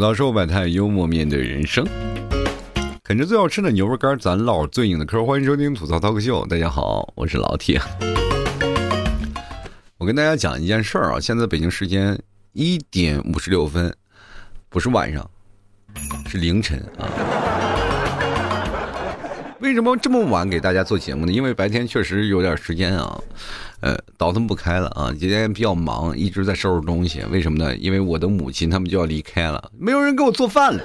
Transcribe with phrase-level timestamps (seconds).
[0.00, 1.86] 槽生活百态，幽默面对人生。
[3.04, 5.22] 啃着最好吃的牛肉干，咱唠最硬的嗑。
[5.26, 6.46] 欢迎收听吐槽涛哥秀。
[6.46, 7.78] 大家好，我是老铁。
[9.98, 12.18] 我跟大家讲一件事儿啊，现在北京时间
[12.54, 13.94] 一点五十六分，
[14.70, 15.30] 不是晚上，
[16.26, 17.04] 是凌晨啊。
[19.60, 21.32] 为什么这么晚给大家做节目呢？
[21.32, 23.20] 因为白天确实有点时间啊，
[23.80, 25.12] 呃，倒腾不开了啊。
[25.18, 27.22] 今天比较忙，一直在收拾东西。
[27.30, 27.76] 为什么呢？
[27.76, 30.82] 因为我的母亲他们就要离开了，没有人给我做饭了。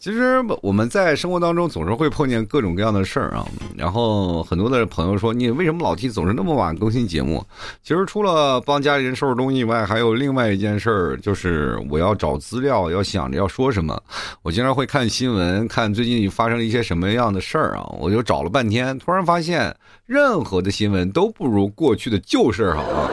[0.00, 3.46] 其实我们在生活当中总是会碰见各种各样的事儿啊，
[3.76, 7.44] 然后很多的朋友说你为什么老提总是那么晚更新节目？
[7.82, 14.02] 其实除了帮家里人收拾东西以外，还有另外一件事儿，就是我要找资料，要想着要说什么。
[14.40, 19.76] 我经常会看新闻，看最近发生了一些什么样的事儿啊，我就找了半天，突然发现
[20.06, 23.10] 任何的新闻都不如过去的旧事儿好啊。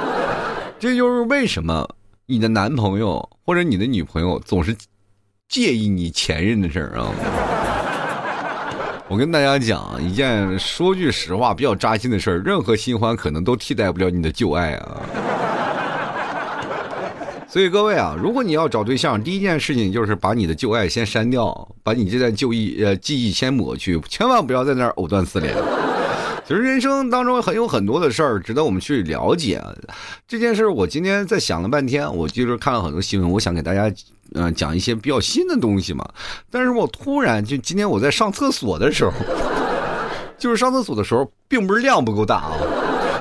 [0.80, 1.86] 这就是为什么
[2.28, 4.74] 你的男朋友或者你的女朋友总是。
[5.50, 7.10] 介意你前任的事儿啊！
[9.08, 15.02] 我跟大家讲一件说句实话比较扎心的事儿：任何新欢可能都替代不了你的旧爱啊！
[17.48, 25.56] 所以各位啊，如果你要找对象，第一件事情就是把你的旧爱先删掉，把你这段旧忆呃记忆先抹去，千万不要在那儿藕断丝连。
[26.48, 29.62] 其实人生当中很有很多的事儿值得我们去了解。
[30.26, 33.94] 这件事儿我今天在想了半天，我就是看了很多新闻，我想给大家。
[34.34, 36.06] 嗯，讲一些比较新的东西嘛，
[36.52, 39.14] 但是我突然就今天我在上厕所的时候，
[40.38, 42.52] 就是上厕所的时候，并不是量不够大啊，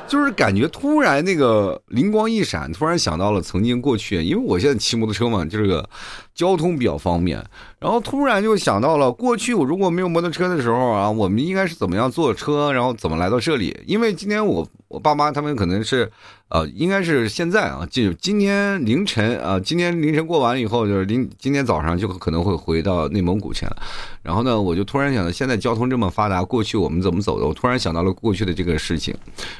[0.05, 5.89] 就是感觉突然那个灵光一闪，突然想到了曾经过去，因为我现在骑摩托车嘛，这个
[6.35, 7.41] 交通比较方便，
[7.79, 13.79] 然后突然就想到了过去我如果没有摩托车的时候啊，我们应该是怎么样坐车，然后怎么来到这里？
[13.85, 16.11] 因为今天我我爸妈他们可能是。
[16.49, 23.75] 呃，应该是现在啊，就今天凌晨啊，今天凌晨过完以后，就是凌今天早上就可能会回到内蒙古去了。
[24.23, 27.45] 然后呢，我就突然想到，现在交通这么发达，过去我们怎么走的？
[27.45, 29.13] 我突然想到了过去的这个事情，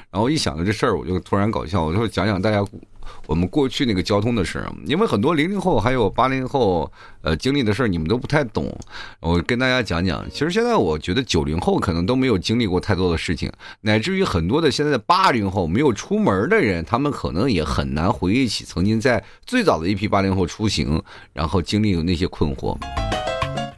[0.09, 2.65] 然后一想到这事儿，我就突然搞笑，我就讲讲大家。
[3.25, 6.91] 我们过去那个交通的事，因为很多零零后还有八零后，
[7.21, 8.73] 呃，经历的事你们都不太懂。
[9.19, 13.51] 我跟大家讲讲，其实现在我觉得九零后可能都没有经历过太多的事情，
[13.81, 21.01] 乃至于很多的现在的八零后没有出门的人，他们可能也很难回忆起曾经在最早的一批八零后出行，
[21.33, 22.77] 然后经历有那些困惑。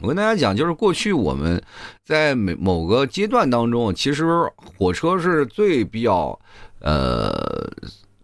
[0.00, 1.62] 我跟大家讲，就是过去我们
[2.04, 4.24] 在每某个阶段当中，其实
[4.78, 6.38] 火车是最比较
[6.80, 7.30] 呃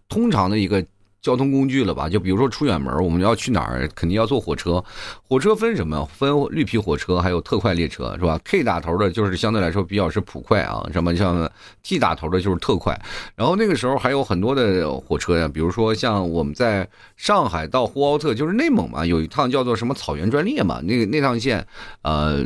[0.07, 0.83] 通常的一个。
[1.21, 2.07] 交通工具了吧？
[2.07, 4.83] 就比如说出远门，我们要去哪儿，肯定要坐火车。
[5.27, 6.05] 火车分什么？
[6.13, 10.87] 分绿皮火车，还有特快列车，是吧？K 打头的，就是相对来说比较是普快啊。
[10.93, 11.49] 什么像
[11.83, 12.97] T 打头的，就是特快。
[13.35, 20.79] 然后那个时候还有很多的火车呀，比如说像我们在上海到呼和浩特，就是内蒙嘛，有一趟叫做什么草原专列嘛。
[20.81, 21.65] 那个那趟线，
[22.03, 22.45] 呃，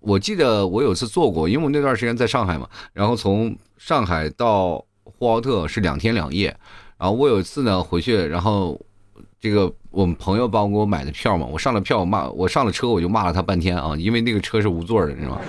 [0.00, 2.68] 我记得我有次坐过，因为我那段时间在上海嘛。
[2.92, 6.56] 然后从上海到呼和浩特是两天两夜。
[7.00, 8.78] 然后我有一次呢回去，然后
[9.40, 15.40] 这个我们朋友帮我给我买的票嘛，我上了票，我骂我上了车，我就骂了他半天啊，因为那个车是无座的，你知道吗？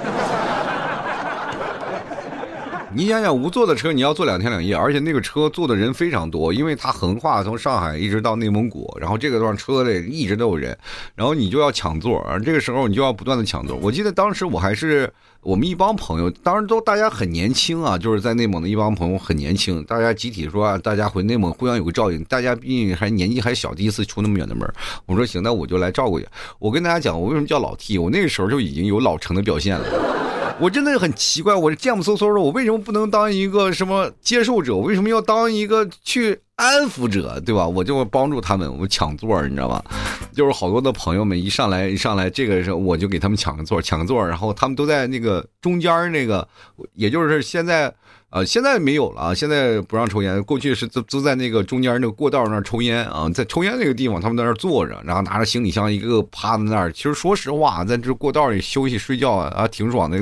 [2.94, 10.78] 你想想，无座的车你要坐两天两夜，而且那个车坐的人非常多，因为它横跨从上海一直到内蒙古，然后这个段车里一直都有人，
[11.16, 13.78] 然后你就要抢座，而这个时候你就要不断的抢座。
[13.78, 15.12] 我记得当时我还是。
[15.44, 22.24] 我们一帮朋友，当然都大家很年轻啊，就是在内蒙的一帮朋友很年轻，大家集体说啊，大家回内蒙互相有个照应。
[22.26, 24.72] 大家毕竟还年纪还小，第一次出那么远的门，
[25.08, 26.28] 我说行，那我就来照顾你。
[26.60, 30.31] 我跟大家讲，我为什么叫老 T，我那个时候就已经有老成的表现了。
[30.60, 34.76] 我真的是很奇怪，我贱不嗖嗖的，我为什么不能当一个什么接受者？
[34.76, 36.40] 为什么要当一个去？
[36.58, 37.68] 安抚者，对吧？
[37.68, 39.84] 我就帮助他们，我抢座，你知道吧？
[40.32, 46.48] 就是好多的朋友们一上来，一上来，这个时候我就给他们抢个座，抢个座，然后他们都在那个中间那个，
[46.94, 47.92] 也就是现在，
[48.30, 56.94] 呃，现在没有了，现在不让抽烟，过去是都都在那个中间那个过道那儿抽烟啊，在抽烟那个地方，他们在那儿坐着，然后拿着行李箱一个个趴在那儿。
[56.94, 60.20] 其实说实话，在这过道里休息睡觉啊，挺爽的，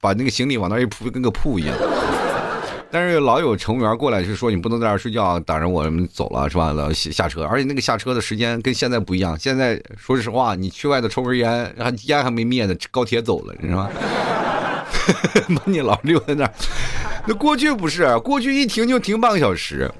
[0.00, 1.76] 把那个行李往那一铺，跟个铺一样。
[2.90, 6.72] 但是老有乘务员过来就说你不能在这儿睡觉，挡着我们走了是吧？
[6.94, 9.38] 下下车，而且那个下车的时间跟现在不一样。
[9.38, 13.90] 现在说实话，你去外头抽根烟，还烟还没灭呢，高铁走了，你知道吗？
[15.54, 16.52] 把你老留在那儿。
[17.26, 19.90] 那过去不是，过去一停就停半个小时。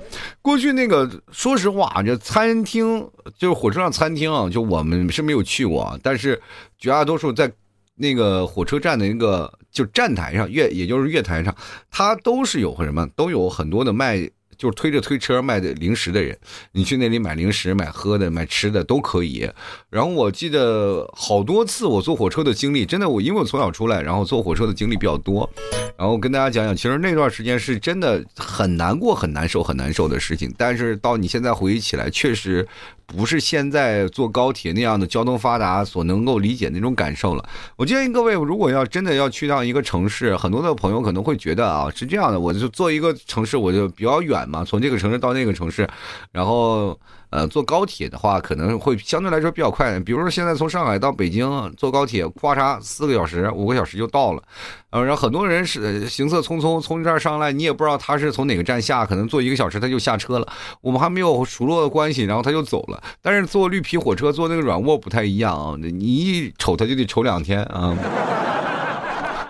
[0.41, 3.07] 过去那个说实话，这餐厅
[3.39, 6.41] 就是火车上餐厅啊，就我们是没有去过，但是
[6.79, 7.53] 绝大多数在。
[8.01, 11.55] 那个火车站的那个就站台上月，也就是月台上，
[11.89, 16.37] 它都是有什么，都有很多的卖就是推着推车卖的零食的人，
[16.73, 19.49] 你去那里买零食、买喝的、买吃的都可以。
[19.89, 25.49] 然后我记得好多次我坐火车的经历，真的我因为我从小出来，然后坐火车的经历比较多。
[25.97, 30.53] 然后跟大家讲讲，其实那段时间是真的很难过、很难受、很难受的事情。
[30.59, 32.67] 但是到你现在回忆起来，确实。
[33.09, 37.49] 不是现在坐高铁那样的交通发达所能够理解那种感受了。
[37.75, 45.89] 我建议各位，如果要真的要去到一个城市，很多的朋友可能会觉得啊，是这样的，我就坐一个城市，我就比较远嘛，从这个城市到那个城市，
[46.31, 46.99] 然后。
[47.31, 50.01] 呃，坐高铁的话可能会相对来说比较快。
[50.01, 54.43] 比如说现在从上海到北京坐高铁，咔嚓四个小时、五个小时就到了。
[54.91, 60.49] 呃，然后很多人是行色匆匆从这儿上来，你也不知道他是从哪个站下，可能坐一个小时他就下车了。
[60.81, 63.03] 我们还没有熟络的关系，然后他就走了。
[63.21, 67.95] 但是坐绿皮火车坐那个软卧不太一样啊，你一瞅他就得瞅两天啊。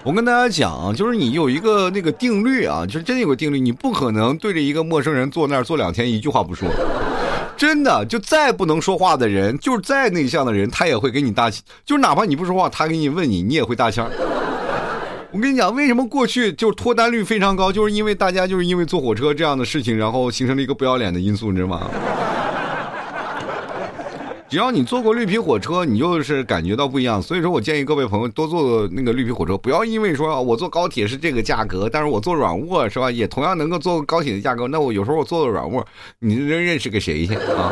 [0.04, 6.69] 我跟大家讲，就是你有一个那个定律啊，就是真有个定律，你不可能对着一个陌生人坐那儿坐两天一句话不说。
[7.58, 14.08] 真的，就再不能说话的人，就是再内向的人，他也会给你大就是哪怕你不说话，他给你问你，你也会搭腔。
[15.32, 21.90] 我跟你讲，为什么过去就脱单率非常高，就是因为大家就是因为坐火车这样的事情，然后形成了一个不要脸的因素，你知道吗？
[24.49, 27.21] 只要你坐过绿皮火车，你就是感觉到不一样。
[27.21, 34.67] 所以说我建议各位朋友多坐那个绿皮火车，不要因为说我坐高铁是这个价格，但是我坐软卧是吧，也同样能够坐高铁的价格。
[34.69, 35.87] 那我有时候我坐的软卧，
[36.21, 37.71] 你认认识个谁去 啊？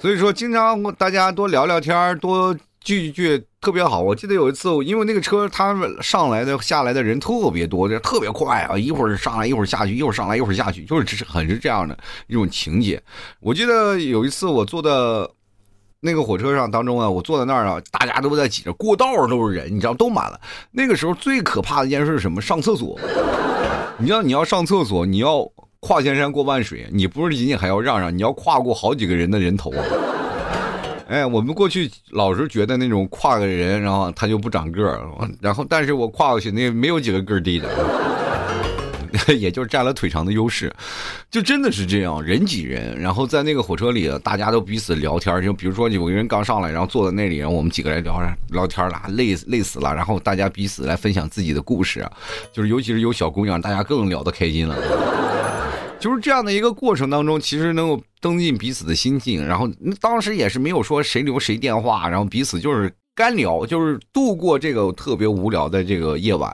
[0.00, 4.00] 所以说，经常大家多聊聊天，多聚聚特别好。
[4.00, 11.96] 我记得有一次，因为那个车它上来的下来的人特别多，就特别快啊，一会儿上来一会儿下去，一会儿上来一会儿下去，就是很是这样的
[12.26, 13.00] 一种情节。
[13.38, 15.30] 我记得有一次我坐的。
[16.04, 20.38] 那个火车上当中啊，我坐在那儿啊，大家都在挤着，过道都是人，你知道都满了。
[20.70, 22.42] 那个时候最可怕的一件事是什么？
[22.42, 23.00] 上厕所。
[23.96, 29.84] 你知道你要上厕所，你要跨千山过万水，你不是仅仅还要让让，你要跨过好几个人的人头啊。
[31.08, 35.00] 哎，我们过去老是觉得那种跨个人，然后他就不长个儿，
[35.40, 37.68] 然后但是我跨过去那没有几个个儿低的。
[39.38, 40.72] 也就是占了腿长的优势，
[41.30, 42.98] 就真的是这样，人挤人。
[42.98, 49.94] 然后在那个火车里，大家都彼此聊天，就比如说有个人刚上来，然后坐在那里，然后我们几个人聊聊天了，累累死了。
[49.94, 52.06] 然后大家彼此来分享自己的故事，
[52.52, 54.76] 就是尤其是有小姑娘，大家更聊得开心了。
[56.00, 59.46] 就是这样的一个过程当中，其实能够增进彼此的心境。
[59.46, 59.68] 然后
[60.00, 62.92] 当时也是没有说谁留谁电话，然后彼此就是。
[63.16, 66.52] 干聊就是度过这个特别无聊的这个夜晚，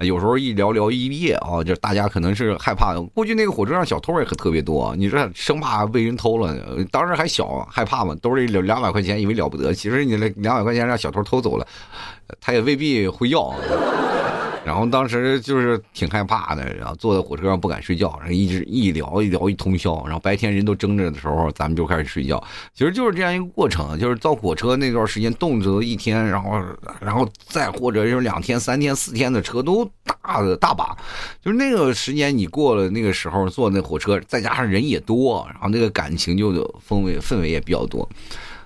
[0.00, 2.98] 有时候一聊聊一夜啊，就大家可能是害怕。
[3.14, 6.56] 过去那个火车上小偷也可特别多，你说生怕被人偷了，
[6.90, 11.66] 当时还小害怕嘛，兜里两两百块钱以为了不得，其实你那两百块钱让小偷偷走了，
[12.40, 13.54] 他也未必会要。
[14.70, 22.40] 然后当时就是挺害怕的，然后坐在火车上不敢睡觉，然后一直一聊一聊一通宵，然后白天人都睁着的时候，咱们就开始睡觉。
[22.72, 26.62] 其实就是这样一个过程，就是造火车那段时间，动辄一天，然后
[27.00, 30.96] 然后再或者就是两天、三天、四天的车都大的大把。
[31.42, 36.52] 就是那个时间你过了那个时候坐那火车，再加上人也多，然后那个感情就
[36.88, 38.08] 氛围氛围也比较多。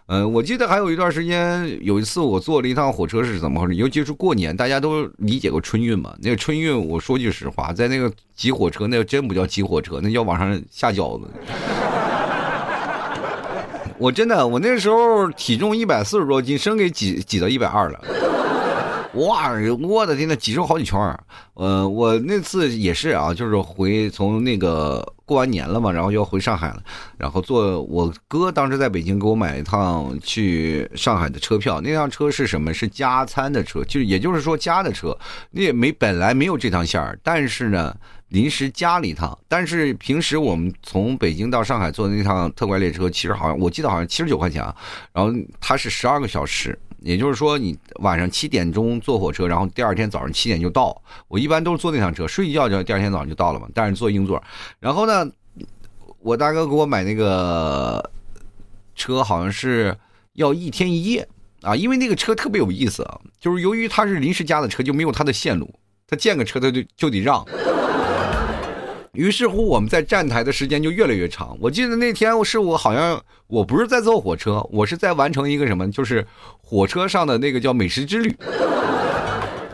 [0.06, 3.76] 嗯，我记得还有一段时间，有一次我坐了一趟火车是怎么回事？
[3.76, 6.14] 尤其是过年，大家都理解过春运嘛。
[6.20, 11.26] 那个春运，我说句实话，在那个挤火车，那真不叫挤火车，那叫往上下饺子。
[13.96, 17.98] 我真的，我那时候体重一百四十多斤，生给挤挤到一百二了。
[19.14, 21.18] 哇，我的天呐，挤出好几圈儿。
[21.54, 26.82] 呃，我那次也是啊，就是回从那个过完年了嘛，然后就要回上海了，
[27.16, 31.80] 然后坐我哥当时在北京给我买一趟去上海的车票。
[31.80, 32.74] 那辆车是什么？
[32.74, 35.16] 是加餐的车，就是也就是说加的车。
[35.52, 37.94] 那也没本来没有这趟线儿，但是呢
[38.30, 39.38] 临时加了一趟。
[39.46, 44.74] 但是平时我们从北京到上海坐的那趟特快列车，其实好像我记得好像七十九块钱啊，
[45.12, 46.76] 然后它是十二个小时。
[47.04, 51.02] 也就是说，你晚上七点钟坐火车，然后第二天早上七点就到。
[51.28, 53.68] 我一般都是坐那趟车，睡一觉就第二天早上就到了嘛。
[53.74, 54.42] 但是坐硬座。
[54.80, 55.30] 然后呢，
[56.20, 58.10] 我大哥给我买那个
[58.96, 59.94] 车，好像是
[60.32, 61.28] 要一天一夜
[61.60, 65.72] 啊，因为那个车特别有意思啊，就是由于它是临时加的车，就没有它的线路，
[66.08, 67.44] 他见个车他就就得让。
[69.14, 71.56] 于是乎，我们在站台的时间就越来越长。
[71.60, 76.26] 我记得那天是我好像我不是在坐火车，我是在完成一个什么，就是
[76.60, 78.36] 火车上的那个叫美食之旅。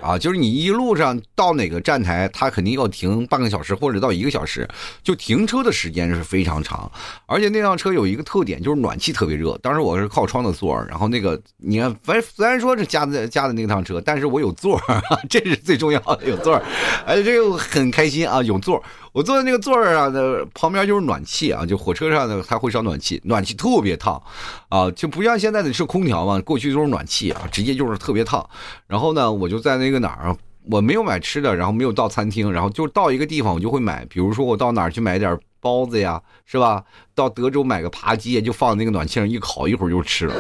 [0.02, 4.66] 啊，就是你一路上到哪个站台，它肯定要停半个小时或者到一个小时，
[5.02, 6.90] 就停车的时间是非常长。
[7.26, 9.59] 而且那辆车有一个特点，就是暖气特别热。
[9.59, 16.61] 当时我是靠窗的座然后那个你看，反虽然说是加的加的那趟车，但是我有座儿 这是最重要的，有座
[17.06, 18.82] 而且这个很开心啊，有座儿
[19.12, 24.23] 我坐在那个座儿上的旁边就是暖气啊，就火车上呢它会烧暖气，暖气特别烫
[24.69, 28.49] 啊，就不像现在的是空调嘛，过去都是暖气啊，直接就是特别烫。
[28.87, 30.37] 然后呢，我就在那个哪儿，
[30.71, 36.85] 我没有买吃的，然后没有到餐厅，然后就到一个地方我就会买，比如说我到哪儿去买点包子呀，是吧？
[37.14, 40.35] 到德州买个扒鸡，就放那个暖气上一烤，一会儿就吃了。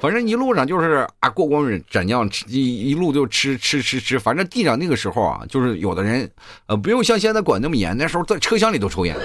[0.00, 4.18] 反正一路上就是啊，过光斩将，一一路就吃吃吃吃。
[4.18, 6.30] 反正地上那个时候啊，就是有的人，
[6.66, 9.16] 呃，不用像现在管那么严，那时候在车厢里都抽烟。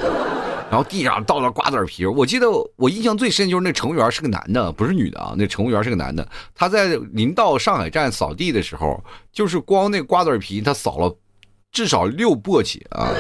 [0.72, 5.36] 然后地上倒了瓜子皮我记得我印象最深就是那乘务员是个男的，不是女的啊。
[5.38, 9.00] 那乘务员是个男的，他在临到上海站扫地的时候，
[9.32, 11.16] 就是光那瓜子皮他扫了
[11.72, 13.14] 至少六簸箕啊。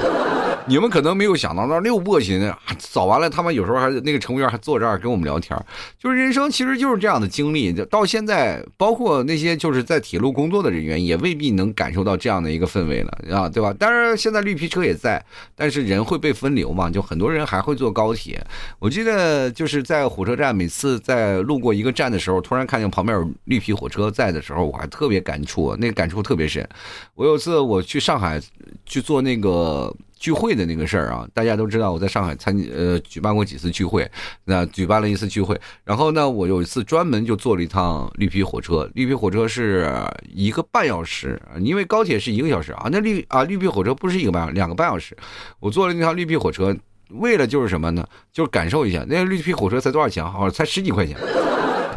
[0.65, 5.58] 你们可能没有想到，那六簸箕呢，扫完了，他们有时候还那个乘务员还坐这儿跟我们聊天
[6.00, 7.74] 就是人生其实就是这样的经历。
[7.74, 13.74] 就到现在，包括那些就是在铁路工作的人员，也未必能感受到这样的一个氛围了啊，对吧？
[13.74, 15.24] 当然，现在绿皮车也在，
[15.55, 18.46] 但是人会被分流嘛，就很多人还会坐高铁。
[18.79, 26.67] 我记得就是在火车站，每次在路过一个站的时候，突然看见旁边有绿皮火车在的时候，我还特别感触，那感触特别深。
[27.15, 28.41] 我有次我去上海
[28.86, 29.93] 去坐那个。
[30.24, 34.10] 聚会的那个事儿啊，大家都知道，我在上海参呃举办过几次聚会，
[34.46, 39.94] 那举办了一次聚会，然后呢，我有一次专门就坐了一趟绿皮火车，绿皮火车是
[40.34, 45.13] 一个半小时，因为高铁是一个小时啊，那绿啊绿皮火车不是一个半两个半小时，
[45.60, 46.74] 我坐了那趟绿皮火车，
[47.10, 48.08] 为了就是什么呢？
[48.32, 50.24] 就是感受一下，那绿皮火车才多少钱？
[50.24, 51.18] 好像才十几块钱。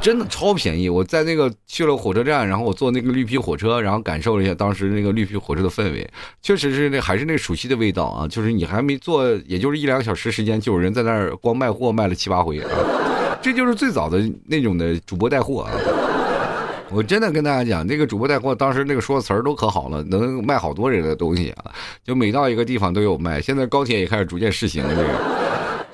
[0.06, 0.88] 真的超便宜！
[0.88, 6.08] 我在那个去了火车站，然后我坐那个绿皮火车，然后感受了一下当时那个绿皮火车的氛围，
[6.40, 8.28] 确实是那还是那熟悉的味道啊！
[8.28, 12.70] 就是你还没坐，也就是一两个小时时间，就有人在那儿光卖货卖了七八回啊！
[13.42, 15.72] 这就是最早的那种的主播带货啊！
[16.92, 21.64] 我真的跟大家讲，那个主播带货当时那个说词儿都可好了，能卖好多人的东西啊！
[22.04, 23.42] 就每到一个地方都有卖。
[23.42, 25.45] 现在高铁也开始逐渐试行了这个。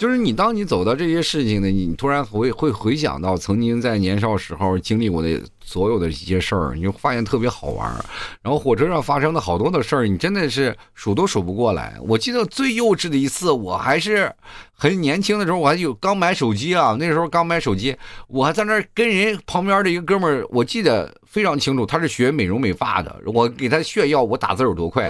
[0.02, 8.04] 就是你，当你走到这些事情呢，你突然会会回想到曾经在年少时候经历过的所有的一些事儿，你就发现特别好玩儿
[8.42, 11.96] 然后火车上发生的好多的事儿，你真的是数都数不过来。
[12.00, 14.28] 我记得最幼稚的一次，我还是
[14.72, 25.08] 很年轻的时候，我还有刚买手机啊，那时候刚买手机，我还在那儿跟人旁边的一个哥们儿，我记得非常清楚，他是学美容美发的，我给他炫耀我打字有多快，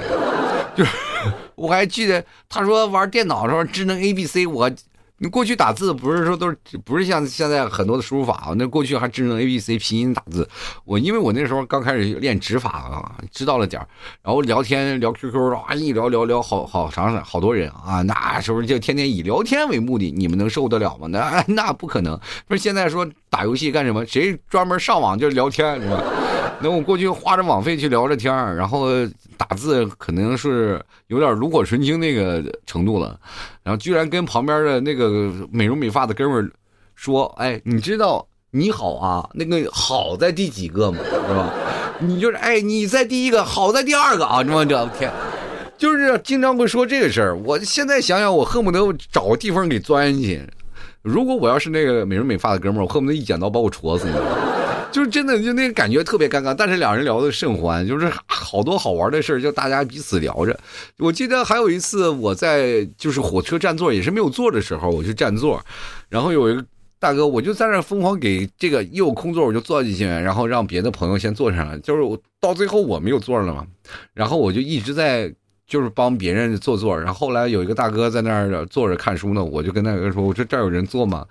[0.77, 0.91] 就是。
[1.55, 4.69] 我还记得他说玩电脑的时候智能 A B C，我
[5.19, 8.55] 你过去打字不是说都是不是像现在很多的输入法啊？
[8.57, 10.49] 那过去还智能 A B C 拼音打字。
[10.85, 13.81] 我因为我那时候刚开始练指法啊，知道了点
[14.23, 21.07] 然后聊天聊 Q Q 啊，一聊聊聊好好长好多人啊，那时候就天天以聊天为目的，你们能受得了吗？
[21.07, 22.19] 那那不可能。
[22.49, 24.05] 不是现在说打游戏干什么？
[24.07, 26.03] 谁专门上网就聊天是吧？
[26.63, 28.89] 那我过去花着网费去聊着天然后。
[29.39, 33.19] 打字可能是有点炉火纯青那个程度了，
[33.65, 36.49] 然后居然跟旁边的那个美容美发的哥们儿
[36.95, 40.99] 说：“哎，你知道你好啊，那个好在第几个吗？
[41.03, 41.53] 是吧？
[41.99, 44.45] 你就是哎，你在第一个，好在第二个啊！
[44.49, 45.11] 我这天，
[45.77, 47.37] 就是经常会说这个事儿。
[47.39, 48.79] 我现在想想，我恨不得
[49.11, 50.41] 找个地方给钻进去。
[51.03, 54.15] 如果我要是那个美容美发的哥们儿，我恨不得一剪刀把我戳死你。”
[54.93, 60.57] 就是真的，就那个感觉特别尴尬，但是两人聊得甚欢，就是 好多好玩的事儿，就大家彼此聊着。
[60.99, 65.61] 我记得还有一次，我在就是火车占座，也是没有座的时候，我去占座，
[66.11, 66.65] 然后有一个
[66.99, 73.67] 大哥，我就在那疯狂给这个一有空座我就坐进去，然后让别的朋友先坐上来，就是我到最后我没有座了嘛，
[74.13, 75.35] 然后我就一直在
[75.67, 81.27] 就是帮别人坐座，然后后来有一个大哥在那儿坐着看书呢，我就跟那个说，我说这儿有人坐吗？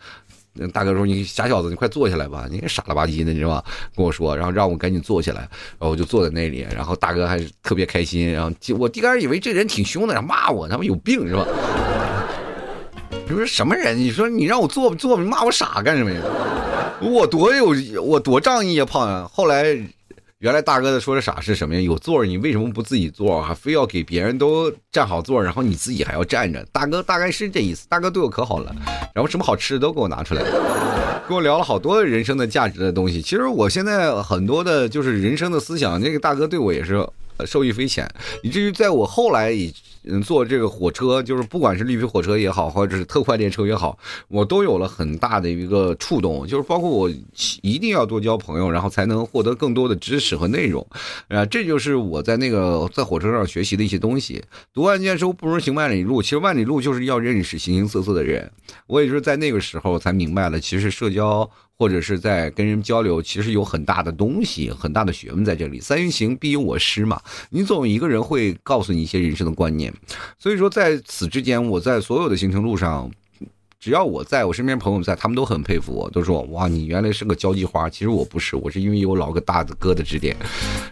[0.74, 2.46] 大哥说：“你傻小子，你快坐下来吧！
[2.52, 3.64] 你傻了吧唧的，你知道吧？”
[3.96, 6.68] 跟我说，然后让我赶紧坐下来，然后我就坐在那里。
[6.76, 8.32] 然后大哥还是特别开心。
[8.32, 11.46] 然后我第开始以为这人挺凶的，骂我，他妈有病是吧？
[13.28, 13.98] 你说什么人？
[13.98, 15.18] 你说你让我坐不坐？
[15.18, 16.22] 你骂我傻干什么呀？
[17.02, 19.30] 我多有我多仗义啊，胖啊！
[19.34, 19.78] 后来。
[20.42, 21.80] 原来大哥的说的傻是什么呀？
[21.80, 23.40] 有座儿你为什么不自己坐？
[23.44, 26.66] 还非要给别人都占好座，然后你自己还要站着？
[26.72, 27.88] 大哥大概是这意思。
[27.88, 28.76] 大哥对我可好了，
[29.14, 30.42] 然后什么好吃的都给我拿出来，
[31.28, 33.22] 跟我聊了好多人生的价值的东西。
[33.22, 37.08] 其实我现在很多的就是人生的思想，那个大哥对我也是
[37.46, 38.10] 受益匪浅，
[38.42, 39.72] 以至于在我后来以。
[40.04, 47.10] 嗯，坐这个火车，就是不管是绿皮火车也好，或者是特快列车也好，我都有了很大的一个触动，就是包括我
[47.62, 50.86] 一定要多交朋友，然后才能获得更多的知识和内容，
[51.28, 54.44] 啊，这就是我在那个在火车上学习的一些东西。
[54.74, 58.52] 读万卷书不如行万里路，其实万里路就是要认识形形色色的人。
[58.88, 61.50] 我也就是在那个时候才明白了，其实社交。
[61.78, 65.80] 或者是在跟人交流，其实有很大的东西，很大的学问在这里。
[65.80, 69.94] 三人行必有我师嘛，你总有一个人会告诉你一些人生的观念。
[70.38, 73.12] 所以说，在此之间，我在所有的行程路上。
[73.82, 77.90] 只要我在我身边朋友在，他们都很佩服我，都说哇，你原来是个交际花。
[77.90, 80.38] 其实我不是，我是因为有老个大哥的指点。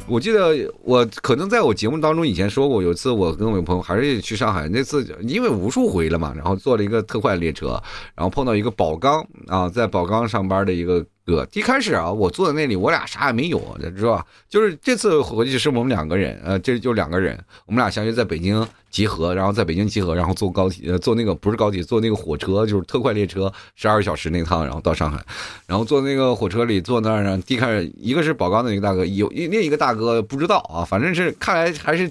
[0.07, 7.79] 我记得我可能在我节目当中以前说过，有一次我跟我朋友还是去上海，那次因为无数回了嘛，然后坐了一个特快列车，
[8.15, 11.05] 然后碰到一个宝钢啊，在宝钢上班的一个。
[11.29, 13.61] 哥，一开始啊，我坐在那里，我俩啥也没有，
[13.95, 14.25] 知道吧？
[14.49, 25.23] 就是这次回去是我们两个人，呃，这就两个人，我们俩相约在北京集合，然后在北京集合，然后坐高铁，呃，坐那个不是高铁，坐那个火车，就是特快列车，十二个小时那趟，然后到上海，
[25.67, 32.09] 然后坐那个火车里，坐那儿呢，一开始一个是宝钢的一个大哥，有另一个大哥不知道啊，反正是看来还是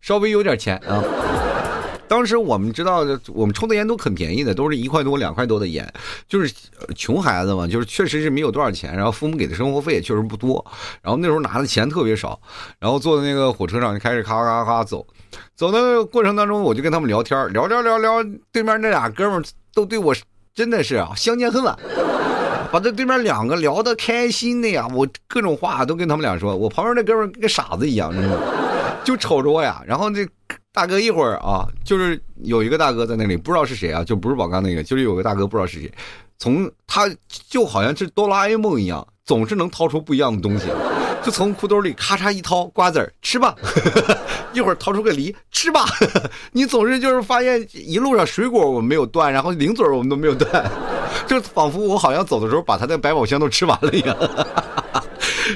[0.00, 1.02] 稍微有点钱啊。
[2.10, 5.88] 当时我们知道，我们抽的烟都很便宜的，都是一块多、两块多的烟，
[6.26, 6.52] 就是
[6.96, 10.66] 穷孩子嘛，就是确实是没有多少钱，然后父母给的生活费也确实不多，
[11.02, 12.40] 然后那时候拿的钱特别少，
[12.80, 15.06] 然后坐在那个火车上就开始咔咔咔走，
[15.54, 19.40] 走的过程当中我就跟他们聊天，聊聊聊聊，对面那俩哥们
[19.72, 20.12] 都对我
[20.52, 21.78] 真的是啊相见恨晚，
[22.72, 28.42] 把这对面两个聊得开心的呀，我各种话都跟他们俩说，我旁边那哥们跟傻子一样，知道吗？
[29.04, 30.28] 就瞅着我呀，然后这。
[30.72, 35.92] 大哥一会儿啊，就是有一个大哥在那里，不知道是谁啊，就不是宝刚那个，就是有个大哥不知道是谁，
[36.38, 37.10] 从他
[37.48, 40.66] 就好像是哆啦 A 梦一样，总是能掏出不一样的东西，
[41.24, 43.54] 就从裤兜里咔嚓一掏瓜子儿吃吧，
[44.54, 45.84] 一会儿掏出个梨吃吧，
[46.52, 50.70] 你总是就是发现一路上水果我们没有断，然后零嘴我们都没有断，
[51.26, 54.16] 就仿佛我好像走的时候把他的百宝箱都吃完了一样。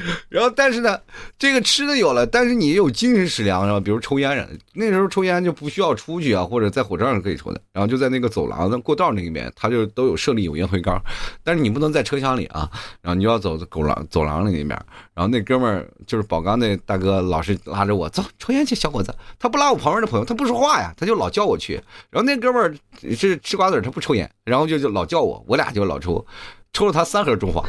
[0.28, 0.98] 然后，但是呢，
[1.38, 3.80] 这个吃的有了，但是你也有精神食粮，是吧？
[3.80, 7.60] 比如抽烟，那时候抽烟就不需要出去啊，或者在火车上可以抽的。
[7.72, 11.00] 然后就在那个走廊的过道那边，他就都有设立有烟灰缸，
[11.42, 12.70] 但是你不能在车厢里啊。
[13.02, 14.70] 然后你要走走廊走廊里那边。
[15.14, 19.14] 然后那哥们儿就是宝钢那大哥，老是拉着我走抽烟去，小伙子。
[19.38, 21.74] 他不拉我旁边的朋友，他不说话呀，他就老叫我去。
[22.10, 22.74] 然后那哥们儿
[23.14, 26.24] 是吃瓜子，他不抽烟，然后就就老叫我，我俩就老抽，
[26.72, 27.64] 抽了他三盒中华。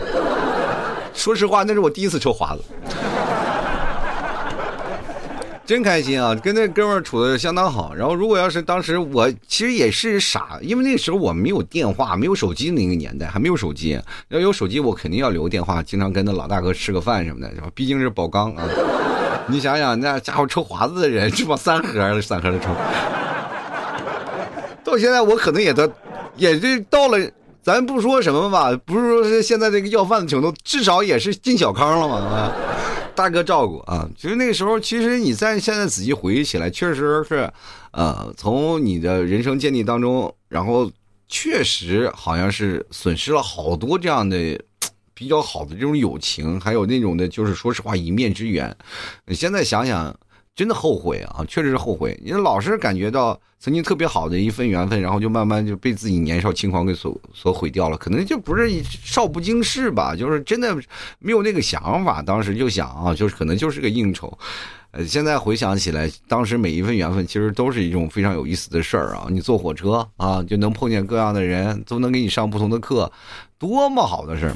[1.16, 2.62] 说实话，那是我第一次抽华子，
[5.66, 6.36] 真开心啊！
[6.36, 7.92] 跟那哥们儿处的相当好。
[7.96, 14.00] 然后，如果要是当时我其实也是傻，因为那时候我没有电话，没有手机那个年代，还没有手机。
[14.28, 17.68] 要有手机，我肯定要留电话，经常跟那老大哥吃个饭什么的，是吧？
[17.74, 18.64] 毕竟是宝钢啊。
[19.48, 22.68] 你想想，那家伙抽华子的人，这么三盒三盒的抽，
[24.84, 25.92] 到现在我可能也都，
[26.36, 27.18] 也就到了。
[27.66, 32.56] 咱不说什么吧，不是说是现在这个要饭的程度，至少也是进小康了嘛啊！
[33.16, 37.52] 大哥照顾啊，其实那个时候，其实你在现在仔细回忆起来，确实是，
[37.90, 40.92] 呃，从你的人生建立当中，然后
[41.28, 44.38] 确实好像是损失了好多这样的
[45.16, 48.78] 比较好的这种友情，还有那种的，就是说实话一面之缘。
[49.26, 50.16] 你现在想想。
[50.56, 52.18] 真的后悔啊，确实是后悔。
[52.24, 57.98] 你老是感觉到曾经特别好的一份缘分，然后就慢慢就被自己年少轻狂给所所毁掉了。
[57.98, 60.74] 可能就不是少不经事吧，就是真的
[61.20, 62.22] 没有那个想法。
[62.22, 64.32] 当时就想啊，就是可能就是个应酬。
[64.92, 69.28] 呃，现在回想起来，当时每一份缘分其实都是一种非常有意思的事儿啊。
[69.30, 73.12] 你坐火车啊，就能碰见各样的人，都能给你上不同的课，
[73.60, 74.56] 多么好的事儿。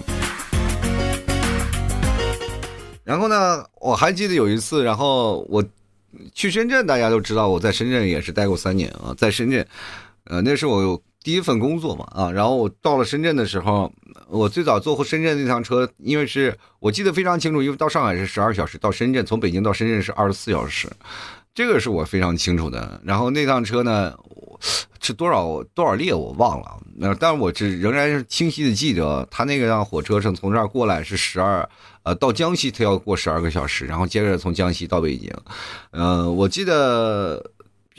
[3.04, 5.62] 然后呢，我还记得有一次，然后我。
[6.34, 9.66] 去深圳，大家都知道我在深圳也是待过三年啊，在深圳，
[10.26, 13.92] 呃，那是我第一份工作嘛啊，然后我到了深圳的时候，
[14.28, 20.88] 我最早坐过深圳那趟车，因为是我记得非常清楚，因为到上海是十二小时，到深圳从北京到深圳是二十四小时，
[21.54, 23.02] 这个是我非常清楚的。
[23.04, 24.14] 然后那趟车呢，
[25.10, 31.68] 是多少多少列我忘了，那，但我是仍然是清晰的记得，他那个让火车上从这儿过来是十二。
[32.04, 35.34] 呃，到江西他要过十二个小时，然后接着从江西到北京。
[35.90, 37.44] 嗯，我记得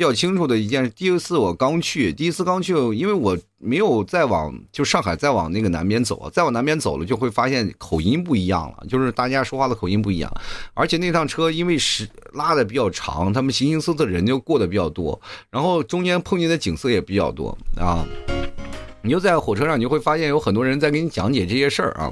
[0.01, 10.33] 比较清楚的一件事，第一次我刚去，第一次刚去，因为我没有再往就上海再往那个南边走，再往南边走了就会发现口音不一样了，就是大家说话的口音不一样，
[10.73, 18.03] 而且那趟车因为是拉的比较长，他们形形色色的人就过得比较多，然后中间碰见的景色也比较多啊。
[19.03, 22.11] 你就在火车上，你就会发现有很多人在给你讲解这些事儿啊。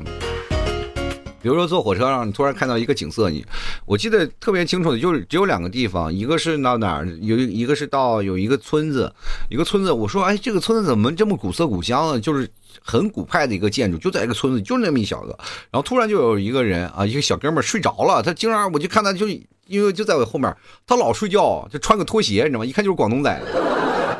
[1.40, 3.44] 比如说坐火车上，你突然看到一个景色，你
[3.87, 9.12] 我记得特别清楚的，就是只有两个地方，一个是到哪儿，有一个是到有一个村子，
[9.48, 12.20] 一个村子，我说，哎，这个村子怎么这么古色古香呢？
[12.20, 12.48] 就是
[12.83, 15.29] 很古派的一个建筑，就在一个村子，就那么一小个。
[15.70, 19.29] 然后突然就有一个人啊，一个小哥们睡着了，他经常我就看他就
[19.66, 20.53] 因为就在我后面，
[20.87, 22.66] 他老睡觉，就穿个拖鞋，你知道吗？
[22.66, 23.40] 一看就是广东仔。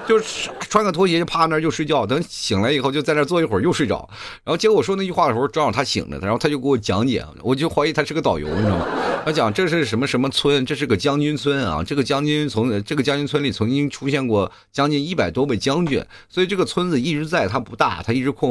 [0.09, 4.09] 就是穿个拖鞋就趴那儿就睡觉，等醒来以后就在那儿坐一会儿又睡着，
[4.43, 8.87] 然后结果我说那句话的时候正好他醒了，然后他就给我讲解，我就怀疑他是个导游，你知道吗？
[9.25, 18.49] 他讲这是什么什么村，这是个将军村啊，这个将军从这个将军村里曾经出现过将近一百多位将军，所以这个村子一直在，它不大，它一直扩。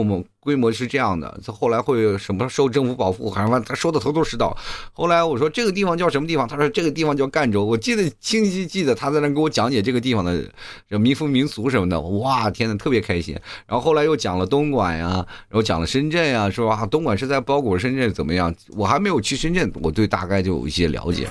[0.47, 4.55] 规模是这样的，他后来会什么受政府保护，反正他说的头头是道。
[4.93, 7.65] 后来我说这个地方叫什么地方，他说这个地方叫赣州。
[7.65, 10.41] 我记得清晰记得他在那给我讲解这个地方的
[10.97, 13.37] 民风民俗什么的，哇，天呐，特别开心。
[13.65, 15.07] 然后后来又讲了东莞呀，
[15.49, 18.55] 然后讲了深圳呀，说啊，东莞是在包裹深圳怎么样？
[18.77, 21.27] 我还没有去深圳，我对大概就有一些了解。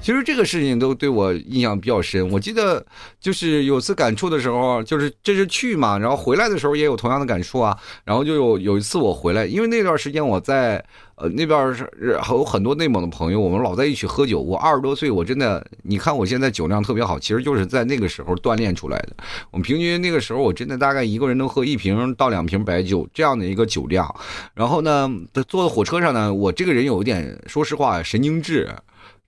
[0.00, 2.28] 其实这个事情都对我印象比较深。
[2.32, 2.84] 我记得
[3.20, 8.55] 就是有次感触的时候，就是这是去嘛，然后回来的时候也有同样的感触啊，然后就有。
[8.58, 10.82] 有一次我回来，因为那段时间我在
[11.16, 11.90] 呃那边是
[12.28, 14.40] 有很多内蒙的朋友，我们老在一起喝酒。
[14.40, 19.10] 我二十多岁，我真的，你看我现在酒量特别好，其实就是在那个时候锻炼出来的。
[19.50, 24.14] 我们平均那个时候，我真的大概一个人能喝一瓶到两瓶白酒这样的一个酒量。
[24.54, 25.10] 然后呢，
[25.48, 28.68] 坐在火车上呢，我这个人有一点，说实话，神经质，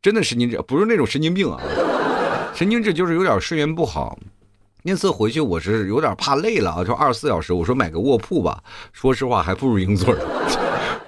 [0.03, 1.61] 真的神经质，不是那种神经病啊，
[2.55, 4.19] 神经质就是有点睡眠不好。
[4.91, 8.63] 那次回去我是有点怕累了啊，就二十四小时，我说买个卧铺吧。
[8.91, 10.15] 说实话，还不如硬座。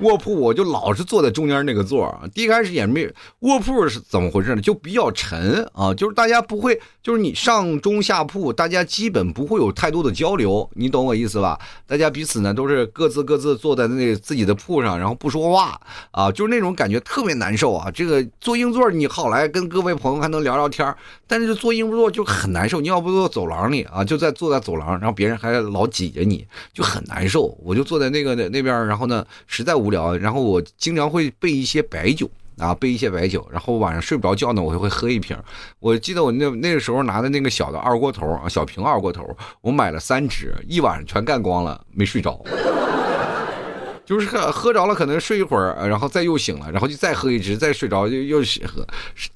[0.01, 3.07] 卧铺我就老是坐在中间那个座儿，第一开始也没
[3.41, 4.63] 卧铺是怎么回事呢？
[4.63, 11.61] 就比较沉啊，就是大家不会，就是你上中下铺，大家基本不会有太多的交流，你懂我意思吧？
[11.87, 15.79] 大家彼此呢都是各自各自坐在那自己的铺上，然后不说话
[16.13, 17.91] 啊，就是那种感觉特别难受啊。
[17.91, 22.81] 这个坐硬座你好来跟各位朋友还能聊聊天但是坐硬座就很难受。
[22.81, 27.55] 你要不坐走廊里啊，就在坐在走廊，然后别人还老挤着你，就很难受。
[27.63, 29.90] 我就坐在那个那那边，然后呢，实在无。
[29.91, 35.37] 聊，然后我经常会备一些白酒啊，备一些白酒，然后晚上睡不着觉呢，我就会喝一瓶。
[35.79, 42.43] 我记得我那那个时候拿的那个小的二锅头啊，小瓶二锅头，我买了三支，一晚上全干光了，没睡着。
[44.05, 48.85] 就是喝喝着了，可能睡一会儿，然后再又醒了，然后就再喝一支，再睡着又又喝，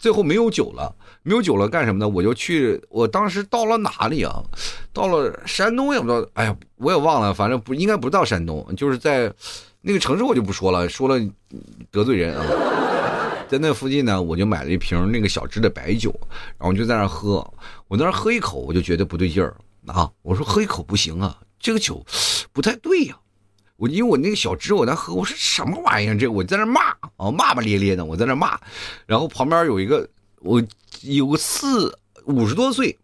[0.00, 2.08] 最后没有酒了，没有酒了干什么呢？
[2.08, 4.42] 我就去，我当时到了哪里啊？
[4.92, 9.32] 到了山东也不知道，哎呀，我也忘了，反正不应该不到山东，就是在。
[9.86, 11.20] 那个城市我就不说了，说了
[11.90, 12.46] 得罪人啊。
[13.46, 16.10] 在那附近呢，我就买了一瓶那个小支的白酒，
[16.58, 17.46] 然后就在那喝。
[17.86, 19.54] 我在那喝一口，我就觉得不对劲儿
[19.86, 20.10] 啊！
[20.22, 22.02] 我说喝一口不行啊，这个酒
[22.50, 23.16] 不太对呀。
[23.76, 26.16] 我因为我那个小支我在喝，我说什么玩意儿？
[26.16, 26.80] 这我在那骂
[27.16, 28.58] 啊，骂骂咧咧的，我在那骂。
[29.06, 30.08] 然后旁边有一个
[30.40, 30.60] 我
[31.02, 32.98] 有个四五十多岁，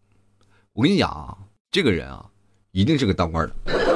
[0.73, 1.37] 我跟你讲啊，
[1.71, 2.25] 这个人啊，
[2.73, 3.89] 一定是个当官的。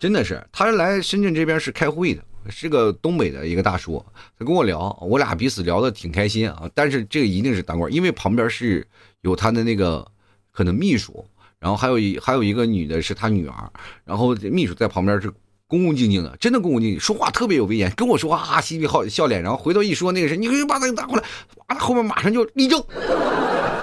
[0.00, 4.02] 真的是，他来深圳这边是开会的，是个东北的一个大叔。
[4.38, 6.68] 他跟我聊，我俩彼此聊的挺开心啊。
[6.74, 8.86] 但是这个一定是当官，因为旁边是
[9.20, 10.10] 有他的那个
[10.50, 11.22] 可能秘书，
[11.58, 13.70] 然后还有一还有一个女的是他女儿，
[14.06, 15.30] 然后秘书在旁边是
[15.66, 21.24] 恭恭敬敬的，真的恭恭敬敬，说话特别有威严，跟我说话啊嬉皮笑笑脸，然后回头一说那个谁，你可以把他给打过来，
[21.68, 22.82] 完了后面马上就立正。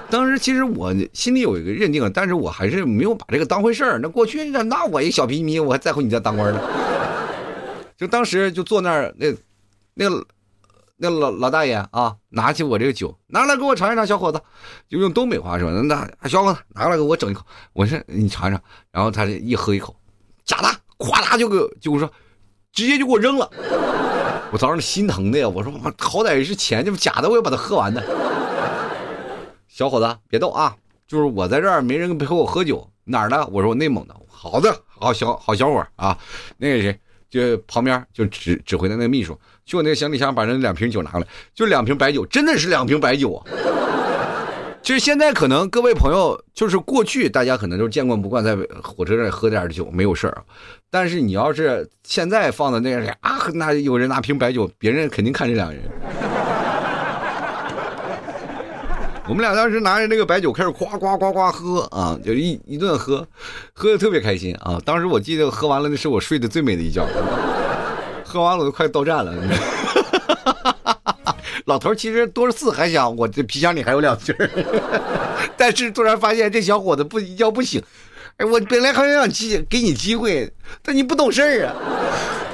[0.10, 4.00] 当时其实我心里有一个认定，但是我还是没有把这个当回事儿。
[4.02, 6.62] 那过去那那我一小皮迷，我还在乎你在当官呢。
[7.98, 9.28] 就当时就坐那儿，那
[9.96, 10.06] 那
[10.98, 14.39] 那老老大爷啊，拿起我这个酒，拿来给我尝一尝，小伙子，
[14.88, 17.43] 就用东北话说，那小伙子拿过来给我整一口。
[17.74, 19.96] 我说你尝尝，然后他一喝一口，
[20.46, 22.10] 假的，咵啦就给就说，
[22.72, 23.50] 直接就给我扔了。
[24.52, 28.02] 我当时心疼的呀，我说我好歹是钱，这不假的，我要把它喝完的。
[29.78, 30.76] 小伙子，别逗啊！
[31.08, 32.90] 就是我在这儿，没人陪我喝酒。
[33.04, 33.46] 哪儿的？
[33.52, 34.16] 我说我内蒙的。
[34.28, 36.18] 好的，好小好小伙啊！
[36.58, 43.46] 那个谁，就旁边就指指挥的那个秘书，去我那个行李箱把那两瓶酒拿过来，就两瓶白酒，真的是两瓶白酒啊！
[44.82, 50.44] 就是现在可能各位朋友，就是过去大家可能都见惯不惯，在火车上喝点酒没有事儿，
[50.90, 55.84] 但是你要是现在放的那个啊，那有人拿瓶白酒，别人肯定看这两个人。
[59.30, 63.28] 我们俩当时拿着那个白酒开始夸夸夸夸喝啊，就一一顿喝，
[63.74, 64.80] 喝的特别开心啊。
[64.86, 67.06] 当时我记得喝完了，那是我睡得最美的一觉，
[68.24, 69.34] 喝完了我都快到站了。
[71.66, 74.34] 老头其实多少次还想我这皮箱里还有两瓶，
[75.58, 77.84] 但是突然发现这小伙子不一觉不醒。
[78.38, 80.50] 哎，我本来还想机给你机会，
[80.82, 81.76] 但你不懂事儿啊。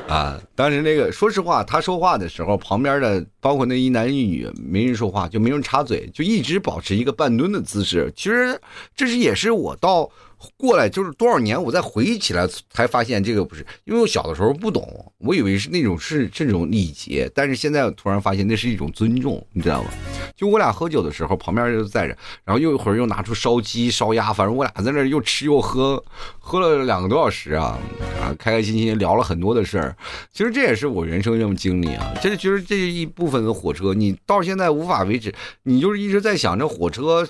[0.08, 8.12] 啊，当时那个，说实话，他说话的时候，旁边的包括那一男一女，没人说话，就没人插嘴，就一直保持一个半蹲的姿势。
[8.16, 8.60] 其实
[8.96, 10.10] 这是也是我到
[10.58, 19.90] 过来就是多少年，我再回忆起来才发现这个不是，因为我小的时候不懂，我以为是那种是这种礼节，但是现在突然发现那是一种尊重，你知道吗？
[20.36, 26.04] 就我俩喝酒的时候，旁边就在着，然后又一会儿又拿出烧鸡、烧鸭，反正我俩在那又吃又喝，
[26.40, 27.78] 喝了两个多小时啊
[28.22, 29.96] 啊，开开心心聊了很多的事儿。
[30.32, 37.28] 其实这也是我人生这么经历啊，这其实这一部分的火车，你到现在无法为止，你就是一直在想着火车。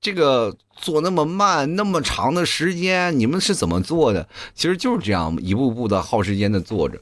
[0.00, 4.28] 这个坐那么慢那么长的时间，你们是怎么做的？
[4.54, 7.00] 其实就是这样一步步的耗时间的坐着。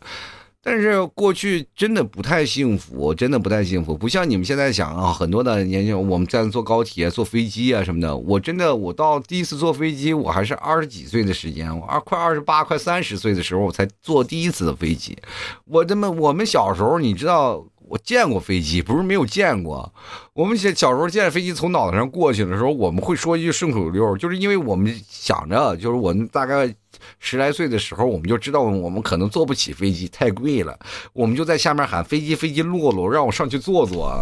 [0.67, 8.17] 但是过去真的不太幸福，真的不太幸福，不像你们现在想啊，很多的年轻人我们在坐高铁、坐飞机啊什么的。
[8.17, 15.19] 我真的，我到第一次坐飞机，我还是二十几岁的时间，我二快二十八、快三十岁的时候，我才坐第一次的飞机。
[15.67, 17.67] 我这么，我们小时候，你知道。
[17.87, 19.93] 我见过飞机，不是没有见过。
[20.33, 26.75] 我们小小时候见飞机从脑袋上过去的时候，我们会说一句顺口溜，就是因为我们想着，就是我们大概
[27.19, 30.79] 十来岁的时候，我们就知道我们可能坐不起飞机，太贵了，
[31.13, 34.13] 我们就在下面喊飞机飞机落落，让我上去坐坐。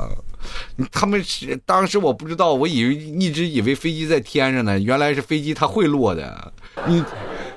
[0.91, 6.53] 他们是当时我不知道，我以为一直以为飞机在天上呢，原来是飞机它会落的，
[6.87, 7.05] 你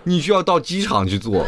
[0.03, 1.43] 你需要到机场去坐。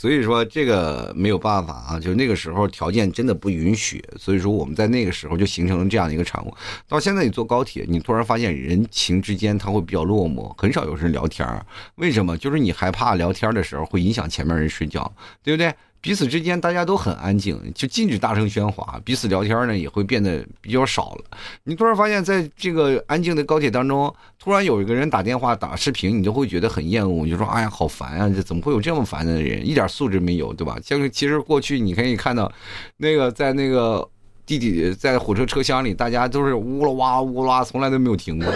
[0.00, 6.54] 所以说这个没有办法啊，就那个时候条件真的不允许，所以说我们在那个时候就形成了这样的一个产物。
[6.86, 11.44] 到现在你坐高铁，你突然发现人情之间他会比较落寞，很少有人聊天
[11.96, 12.38] 为什么？
[12.38, 15.74] 就是你害怕聊天的时候会影响前面人睡觉，对不对？
[16.00, 21.24] 彼此之间大家都很安静，就禁止大声喧哗，彼此聊天呢也会变得比较少了。
[21.64, 28.28] 你突然发现，在这个安静的高铁当中，突然有一个人打电话、打视频，你就会觉得很厌恶，你就说：“哎呀，好烦啊！
[28.28, 29.66] 这怎么会有这么烦的人？
[29.66, 32.50] 一点素质没有，对吧？”像其实过去你可以看到，
[32.98, 34.08] 那个在那个
[34.46, 38.46] 地底在火车车厢里，大家都是呜啦哇呜啦，从来都没有停过。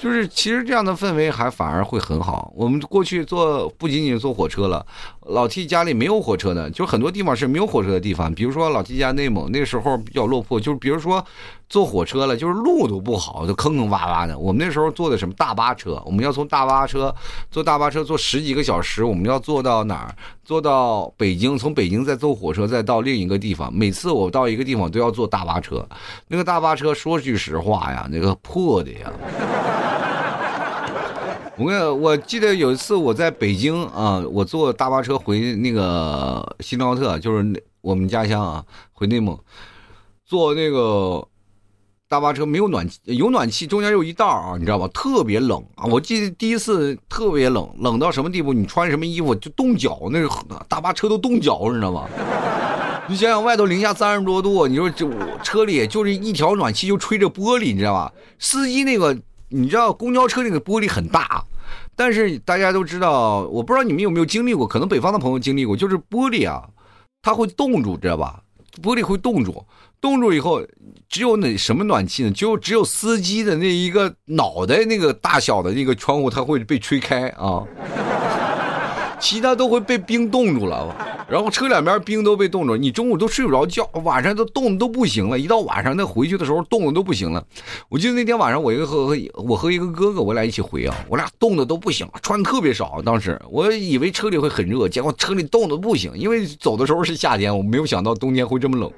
[0.00, 2.50] 就是其实这样的氛围还反而会很好。
[2.56, 4.84] 我们过去坐不仅仅坐火车了，
[5.26, 8.34] 老 T 家里没有火车的，就很多地方是没有火车的地方。
[8.34, 11.22] 比如说老 T 家内蒙那时候比较落魄，就是比如说
[11.68, 14.38] 坐火车了，就是路都不好，就坑坑洼洼的。
[14.38, 17.14] 我们那时候坐的什么大巴车，我们要从大巴车
[17.50, 20.16] 坐大巴车坐十几个小时，我们要坐到哪儿？
[20.42, 23.72] 坐到北京，从北京再坐火车再到另一个地方。
[23.72, 25.86] 每次我到一个地方都要坐大巴车，
[26.26, 29.12] 那个大巴车说句实话呀，那个破的呀。
[31.60, 39.38] 我跟我记得有一次我在北京啊，我坐大巴车回那个新奥特，就是我们家乡啊，回内蒙，
[40.24, 41.22] 坐那个
[42.08, 44.88] 大巴车没有暖气，有暖气，中间有一道啊，你知道吧？
[44.88, 45.84] 特别冷啊！
[45.84, 48.54] 我记得第一次特别冷，冷到什么地步？
[48.54, 50.30] 你穿什么衣服就冻脚，那个
[50.66, 52.08] 大巴车都冻脚，你知道吗？
[53.06, 55.06] 你想想，外头零下三十多度，你说这
[55.42, 58.10] 车里就是一条暖气就吹着玻璃，你知道吧？
[58.38, 59.14] 司机那个，
[59.50, 61.44] 你知道公交车那个玻璃很大。
[62.00, 66.66] 但是大家都知道，我不知道你们有没有经历过，可能北方的朋友经历过，就是玻璃啊，
[67.20, 68.42] 它会冻住，知道吧？
[68.82, 69.62] 玻璃会冻住，
[70.00, 70.62] 冻住以后，
[71.10, 72.30] 只有那什么暖气呢？
[72.30, 77.62] 就只有司机的那一个脑袋那个大小的那个窗户，它会被吹开啊。
[79.20, 80.96] 其他都会被冰冻住了，
[81.28, 85.38] 然后车两边冰都被冻住，你中午都睡不着觉，晚上都冻的都不行了。
[85.38, 87.44] 一到晚上那回去的时候，冻的都不行了。
[87.90, 89.14] 我记得那天晚上，我一个和
[89.46, 93.00] 我和一个哥哥，我俩一起回啊，我俩冻的都不行，穿特别少。
[93.04, 98.90] 当时我以为车里会很热，结果车里冻的不行，因为走的时候是夏天，我没有想到冬天会这么冷。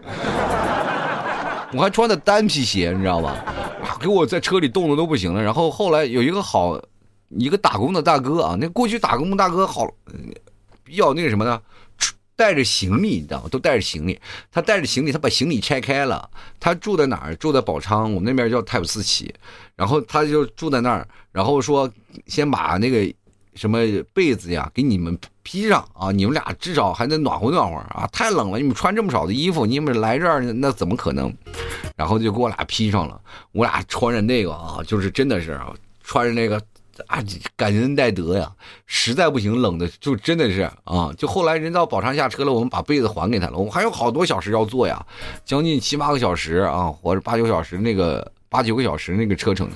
[1.74, 3.44] 我还穿的单皮鞋，你知道吧？
[4.00, 5.42] 给我在车里冻的都不行了。
[5.42, 6.80] 然后后来有一个好。
[7.36, 9.86] 一个打工的大哥啊，那过去打工的大哥好，
[10.84, 11.60] 比较那个什么呢？
[12.34, 13.48] 带着行李，你知道吗？
[13.50, 14.18] 都带着行李。
[14.50, 16.28] 他带着行李，他把行李拆开了。
[16.58, 17.36] 他住在哪儿？
[17.36, 19.32] 住在宝昌，我们那边叫太普斯旗。
[19.76, 21.88] 然后他就住在那儿，然后说
[22.26, 23.14] 先把那个
[23.54, 23.78] 什么
[24.12, 28.08] 被子呀给你们披上啊，你们俩至少还得暖和暖和啊。
[28.10, 31.32] 太冷了，你们穿这么少的衣服，你们来这儿那怎么可能？
[31.96, 33.20] 然后就给我俩披上了。
[33.52, 35.60] 我俩穿着那个啊，就是真的是
[36.02, 36.60] 穿着那个。
[37.06, 37.22] 啊，
[37.56, 38.50] 感恩戴德呀！
[38.86, 41.12] 实在不行，冷的就真的是啊！
[41.16, 43.56] 就后来人到宝昌下车了，我们把被子还给他了。
[43.56, 45.04] 我们还有好多小时要坐呀，
[45.44, 49.68] 将近七八个小时啊，或者八九小时那个八九个小时那个车程。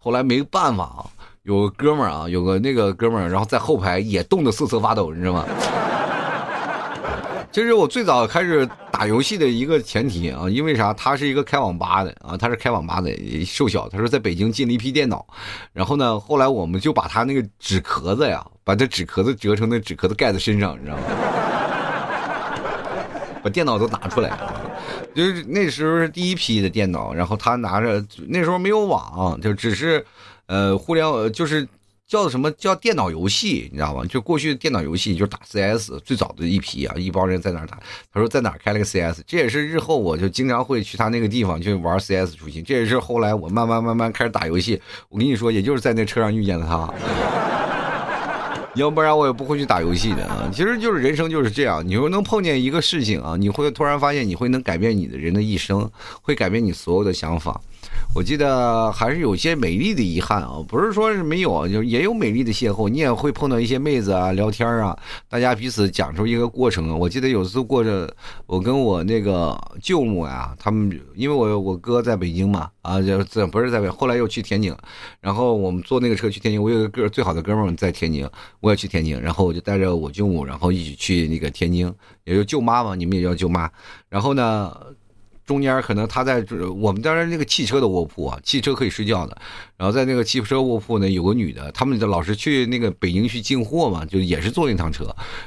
[0.00, 1.04] 后来没办法啊，
[1.42, 5.46] 有个哥们儿啊，有个那个哥们儿，然后在后排也冻得瑟瑟发抖，你知道吗？
[7.52, 10.90] 这是我最早开始打游戏的一个前提啊，因为啥？
[10.94, 13.86] 他是一个开网吧的啊，他是开网吧的，瘦小。
[13.90, 15.26] 他说在北京进了一批电脑，
[15.74, 21.02] 然后呢，后来我们就把他那个纸壳子呀，把这纸壳子折成那纸壳子盖在身上，你知道吗？
[23.42, 24.38] 把电脑都拿出来，
[25.14, 30.02] 就是那时候是第一批的电脑，然后他拿着，那时候没有网，就只是。
[30.46, 31.68] 呃，互联网就是。
[32.12, 34.04] 叫什么叫电脑游戏，你知道吗？
[34.04, 37.78] 就过去电脑游戏就打 CS 最早的一批啊，一帮人在那打。
[38.12, 42.62] 他说在哪开了个 CS，这也是日后我就经常会去他那个地方去玩 CS 出行。
[42.62, 44.78] 这也是后来我慢慢慢慢开始打游戏。
[45.08, 46.92] 我跟你说，也就是在那车上遇见了他，
[48.74, 50.50] 要不然我也不会去打游戏的啊。
[50.52, 57.58] 其实就是人生就是这样，你说能碰见一个事情啊，你会突然发现你会能改变你的人的一生，会改变你所有的想法。
[58.14, 62.88] 我记得还是有些美丽的遗憾啊，不是说是没有，就也有美丽的邂逅。
[62.88, 64.96] 你也会碰到一些妹子啊，聊天啊，
[65.28, 66.94] 大家彼此讲出一个过程啊。
[66.94, 68.14] 我记得有一次过着，
[68.46, 74.76] 我跟我那个舅母呀，他们因为我我哥在北京嘛，啊，就这不是在北，后来又去天津，
[75.20, 76.62] 然后我们坐那个车去天津。
[76.62, 78.28] 我有个哥最好的哥们在天津，
[78.60, 81.90] 我也去天津，然后我就带着我舅母，然后一起去那个天津，
[82.24, 83.70] 也就舅妈嘛，你们也叫舅妈。
[84.10, 84.70] 然后呢？
[85.44, 86.44] 中间可能他在
[86.76, 89.36] 我们当然那个汽车的卧铺啊，汽车可以睡觉的。
[89.76, 95.04] 然后在那个汽车卧铺呢，有个女的，他们老是去那个北京去进货嘛，就也是坐那趟车，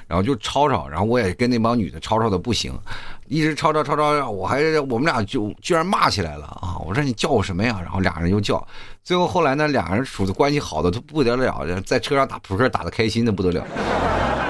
[0.08, 2.78] 然后就吵吵，然后我也跟那帮女的吵吵的不行，
[3.28, 6.78] 一直吵吵吵吵，我还我们俩就居然骂起来了啊！
[6.86, 7.80] 我说你叫我什么呀？
[7.82, 8.66] 然后俩人又叫，
[9.02, 14.45] 最后后来呢，俩人处的关系好的都不得了，在车上打扑克打的开心的不得了。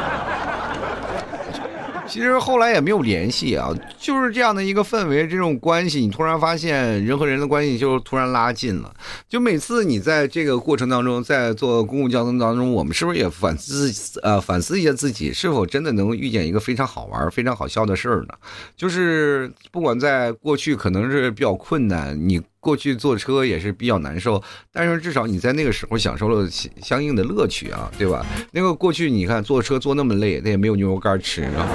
[2.07, 8.93] 其实后来也没有联系啊，就是这样的一个氛围，这种关系，你突然发现人和人的关系就突然拉近了。
[9.27, 13.91] 就每次你在这个过程当中，在做公共交通当中，我们是不是也反思
[14.21, 18.33] 呃反思一下自己，是否真的能遇见一个非常好玩、非常好笑的事儿呢？
[18.77, 22.41] 就是不管在过去可能是比较困难，你。
[22.65, 24.41] 过去坐车也是比较难受，
[24.73, 26.49] 但是至少你在那个时候享受了
[26.81, 28.25] 相应的乐趣啊，对吧？
[28.51, 31.69] 那个过去你看坐车坐那么累，那也没有牛肉干吃啊。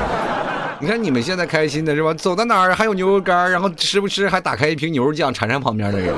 [0.81, 2.13] 你看你们现在开心的是吧？
[2.13, 6.13] 走到哪儿还有牛肉干，然后吃不吃还打开一瓶牛肉酱馋馋旁边的人。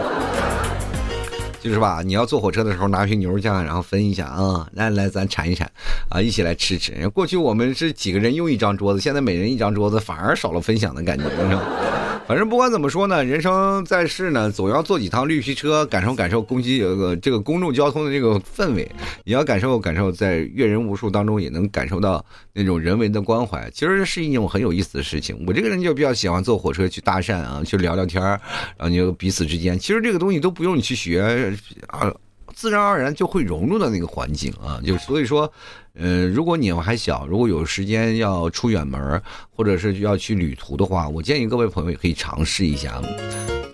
[1.60, 5.70] 就是吧，你要坐火车的时候拿瓶牛肉酱，然后分一下啊，来来，咱馋一馋，
[6.08, 7.06] 啊，一起来吃吃。
[7.10, 11.62] 过去我们是几个人用一张桌子，现在每人一张桌子，反而少了分享的感觉，是吧？
[12.32, 18.90] 反正不管怎么说呢，人生在世呢，总要坐几趟绿皮车，感受感受公机呃这个公众交通的这个氛围，
[19.24, 25.44] 也要感受感受在阅人无数当中也能感受到那种人文的关怀，其实是一种很有意思的事情。
[25.46, 28.40] 我这个人就比较喜欢坐火车去搭讪啊，去聊聊天儿
[28.78, 31.20] 然后你就彼此之间，其实这个东西都不用你去学
[31.88, 32.10] 啊。
[32.54, 35.50] 自然而然就会融入到那个环境啊，就所以说，
[35.94, 43.00] 呃，如果你们还小，如果有时间要出远门，或者是要去旅途的话，我建议各位朋友也可以尝试一下。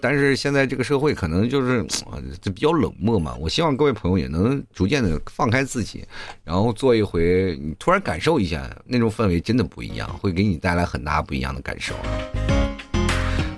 [0.00, 1.84] 但是现在这个社会可能就是
[2.40, 6.04] 就比较冷漠嘛，我希望各位朋友也能逐渐的放开自己，
[6.44, 11.94] 然后做一回，你突然感受一下那种氛围，真的不一样，会给你带来很大不一样的感受。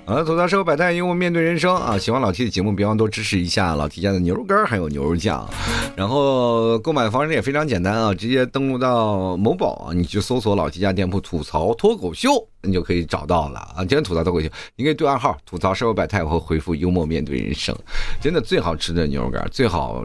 [0.03, 1.97] 好，吐槽社会百态，幽默面对人生啊！
[1.97, 5.47] 喜欢老 T 的节目，别忘多支持一下老 T 家的牛肉干还有牛肉酱。
[5.95, 12.29] 然后购买方式也非常简单啊，直接登录到某宝啊，你去搜索老 T 家店铺“吐槽脱口秀”，
[12.63, 13.77] 你就可以找到了啊！
[13.79, 17.73] 今天吐槽脱口秀，你可以对暗号“吐槽社会百态”或回复“幽默面对人生”。
[18.19, 20.03] 真的最好吃的牛肉干，最好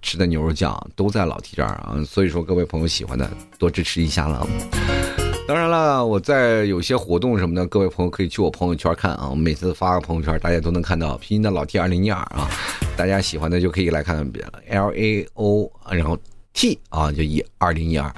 [0.00, 1.96] 吃的牛肉酱都在老 T 这儿啊！
[2.06, 3.28] 所以说，各位朋友喜欢的
[3.58, 4.46] 多支持一下了。
[5.52, 9.28] 当然了，我在有些活动什么的，各位朋友可以去我朋友圈看啊。
[9.28, 12.48] 我每次发个朋友圈，大家都能看到拼音的老 T 二零一二啊。
[12.96, 16.16] 大家喜欢的就可以来看看别 L A O，然后
[16.54, 18.10] T 啊，就一二零一二。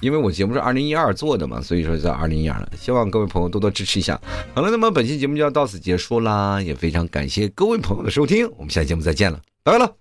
[0.00, 2.72] 因为我节目是二零一二做的嘛，所以说叫二零一二了。
[2.78, 4.18] 希望各位朋友多多支持一下。
[4.54, 9.94] 好了，那么本期节目就要到此结束啦，也非常感谢各位朋友的收听，我们下期节目再见了，拜拜了。